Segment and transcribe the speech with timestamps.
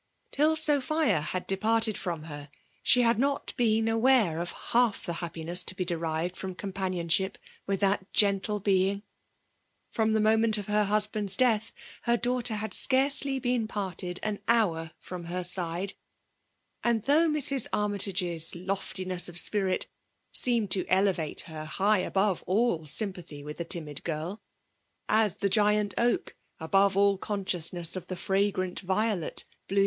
[0.31, 2.49] Till Sophia had departed iroM her»
[2.83, 7.81] sh^ had not been aware of half the happiness to be derived from companionship with
[7.81, 9.03] that gentle being!
[9.91, 11.71] From the moment of her husband's death,
[12.05, 15.93] her daughter had scarcely been parted an liour from her side;
[16.83, 17.67] and though Mrs.
[17.71, 19.85] Armytage's loftiness of spirit
[20.31, 24.39] seemed to elevate her high above all sympathy ^th the timid ^rl,
[25.07, 29.79] as the giant oak above all consciousness of the fragrant violet bloom^ 810 FEMALE DOHIKATION.